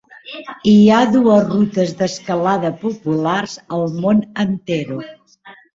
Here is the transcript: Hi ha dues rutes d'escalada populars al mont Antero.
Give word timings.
Hi 0.71 0.87
ha 0.93 1.01
dues 1.15 1.45
rutes 1.51 1.93
d'escalada 2.01 2.73
populars 2.81 3.57
al 3.79 3.89
mont 4.01 4.29
Antero. 4.49 5.03